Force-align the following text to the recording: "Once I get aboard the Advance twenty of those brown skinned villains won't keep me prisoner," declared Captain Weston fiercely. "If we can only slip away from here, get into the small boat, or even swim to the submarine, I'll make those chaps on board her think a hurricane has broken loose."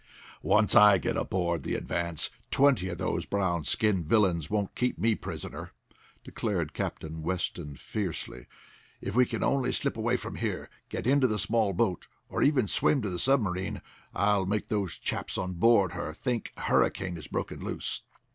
"Once 0.41 0.73
I 0.73 0.97
get 0.97 1.15
aboard 1.15 1.61
the 1.61 1.75
Advance 1.75 2.31
twenty 2.49 2.89
of 2.89 2.97
those 2.97 3.27
brown 3.27 3.65
skinned 3.65 4.07
villains 4.07 4.49
won't 4.49 4.73
keep 4.73 4.97
me 4.97 5.13
prisoner," 5.13 5.73
declared 6.23 6.73
Captain 6.73 7.21
Weston 7.21 7.75
fiercely. 7.75 8.47
"If 8.99 9.15
we 9.15 9.27
can 9.27 9.43
only 9.43 9.71
slip 9.71 9.97
away 9.97 10.17
from 10.17 10.37
here, 10.37 10.71
get 10.89 11.05
into 11.05 11.27
the 11.27 11.37
small 11.37 11.71
boat, 11.71 12.07
or 12.29 12.41
even 12.41 12.67
swim 12.67 13.03
to 13.03 13.11
the 13.11 13.19
submarine, 13.19 13.83
I'll 14.15 14.47
make 14.47 14.69
those 14.69 14.97
chaps 14.97 15.37
on 15.37 15.53
board 15.53 15.91
her 15.93 16.11
think 16.13 16.51
a 16.57 16.61
hurricane 16.61 17.15
has 17.17 17.27
broken 17.27 17.63
loose." 17.63 18.01